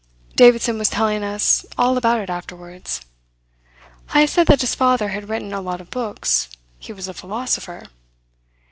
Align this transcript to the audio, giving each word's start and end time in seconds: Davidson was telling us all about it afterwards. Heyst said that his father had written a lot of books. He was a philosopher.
Davidson 0.35 0.79
was 0.79 0.89
telling 0.89 1.23
us 1.23 1.63
all 1.77 1.95
about 1.95 2.21
it 2.21 2.27
afterwards. 2.31 3.01
Heyst 4.15 4.33
said 4.33 4.47
that 4.47 4.61
his 4.61 4.73
father 4.73 5.09
had 5.09 5.29
written 5.29 5.53
a 5.53 5.61
lot 5.61 5.79
of 5.79 5.91
books. 5.91 6.49
He 6.79 6.91
was 6.91 7.07
a 7.07 7.13
philosopher. 7.13 7.83